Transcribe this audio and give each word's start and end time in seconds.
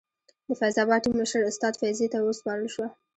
د 0.47 0.49
فیض 0.59 0.75
اباد 0.83 1.01
ټیم 1.03 1.13
مشر 1.21 1.41
استاد 1.45 1.73
فیضي 1.81 2.07
ته 2.13 2.17
وسپارل 2.21 2.67
شوه. 2.75 2.87